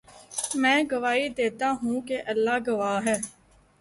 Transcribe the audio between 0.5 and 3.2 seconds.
میں گواہی دیتا ہوں کہ اللہ گواہ ہے